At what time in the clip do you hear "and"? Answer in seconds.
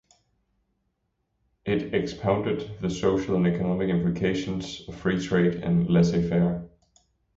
3.35-3.45, 5.63-5.87